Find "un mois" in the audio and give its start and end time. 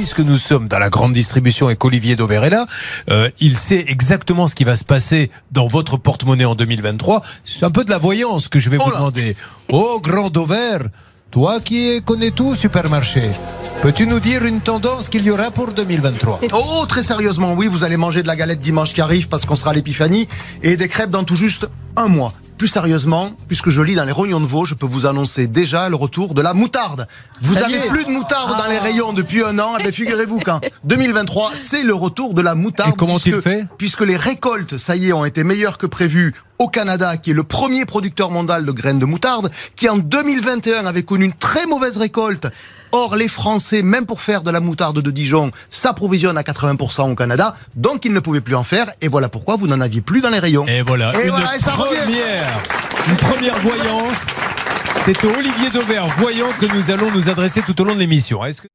21.94-22.32